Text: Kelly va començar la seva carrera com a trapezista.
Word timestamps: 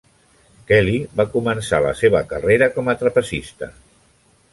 Kelly 0.69 0.95
va 1.19 1.25
començar 1.33 1.81
la 1.87 1.91
seva 1.99 2.21
carrera 2.31 2.71
com 2.79 2.89
a 2.91 2.97
trapezista. 3.03 3.69